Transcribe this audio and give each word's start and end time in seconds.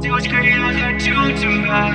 Девочка, 0.00 0.36
я 0.36 0.70
хочу 0.78 1.36
тебя. 1.36 1.92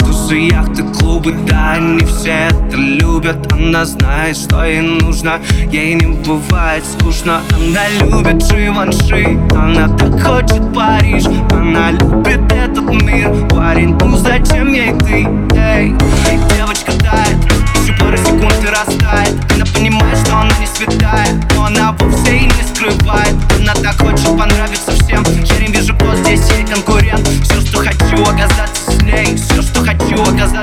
Тусы, 0.00 0.34
яхты, 0.34 0.82
клубы, 0.82 1.32
да, 1.48 1.74
они 1.74 2.04
все 2.04 2.48
это 2.48 2.76
любят. 2.76 3.52
Она 3.52 3.84
знает, 3.84 4.36
что 4.36 4.64
ей 4.64 4.80
нужно, 4.80 5.40
ей 5.70 5.94
не 5.94 6.06
бывает 6.24 6.84
скучно. 6.84 7.40
Она 7.52 7.88
любит 8.00 8.44
Живанши, 8.44 9.38
она 9.52 9.88
так 9.96 10.20
хочет 10.20 10.74
Париж. 10.74 11.24
Она 11.52 11.92
любит 11.92 12.52
этот 12.52 12.90
мир, 13.00 13.32
парень, 13.48 13.96
ну 14.00 14.16
зачем 14.16 14.72
ей 14.72 14.92
ты, 14.98 15.28
эй 15.56 15.94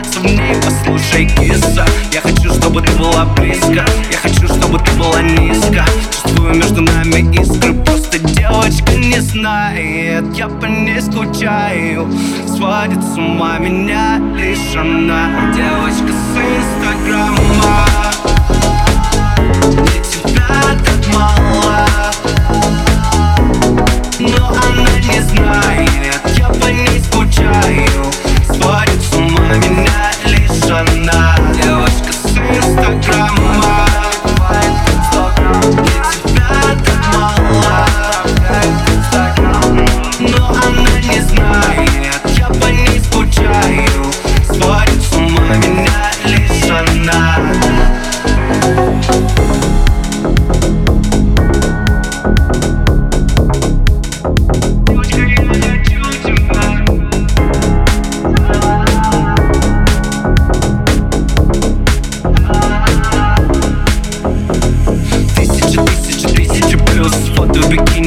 в 0.06 0.24
ней 0.26 0.56
Послушай, 0.64 1.26
киса. 1.28 1.86
Я 2.12 2.22
хочу, 2.22 2.54
чтобы 2.54 2.82
ты 2.82 2.92
была 2.94 3.26
близко. 3.26 3.86
Я 4.12 4.18
хочу, 4.22 4.48
чтобы 4.48 4.80
ты 4.80 4.92
была 4.94 5.22
низко. 5.22 5.86
Чувствую 6.12 6.56
между 6.56 6.82
нами 6.82 7.36
искры. 7.36 7.74
Просто 7.84 8.20
девочка 8.20 8.94
не 8.94 9.20
знает. 9.20 10.26
Я 10.36 10.48
по 10.48 10.66
ней 10.66 11.02
скучаю. 11.02 12.08
Сводит 12.48 13.04
с 13.04 13.18
ума 13.18 13.58
меня 13.58 14.20
лишь 14.36 14.76
она. 14.76 15.52
Девочка 15.56 16.14
с 16.14 16.38
инстаграма 16.38 16.83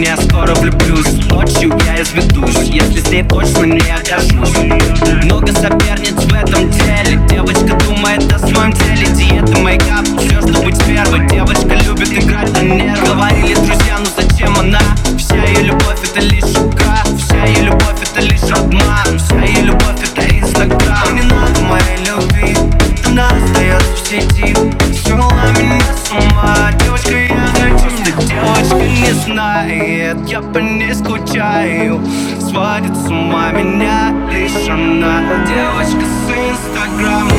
я 0.06 0.17
скоро 0.17 0.55
влюблюсь. 0.55 1.27
Ночью 1.31 1.77
я 1.84 2.00
изведусь, 2.00 2.69
если 2.69 3.00
с 3.00 3.11
ней 3.11 3.25
точно 3.25 3.65
не 3.65 3.81
окажусь. 3.81 4.56
Много 5.25 5.53
соперниц 5.53 6.15
в 6.15 6.33
этом 6.33 6.71
деле 6.71 7.27
Девочка 7.28 7.75
знает 29.37 30.17
Я 30.27 30.41
по 30.41 30.59
ней 30.59 30.95
скучаю. 30.95 32.01
Сводит 32.41 32.97
с 32.97 33.09
ума 33.09 33.51
меня 33.53 34.15
лишь 34.31 34.69
она 34.69 35.21
Девочка 35.47 36.07
с 36.07 36.31
инстаграма 36.31 37.36